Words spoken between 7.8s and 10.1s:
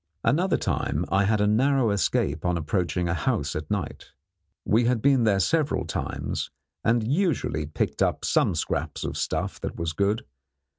up some scraps of stuff that was